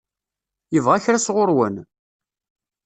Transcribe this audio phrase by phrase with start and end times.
[0.73, 1.75] Yebɣa kra sɣur-wen?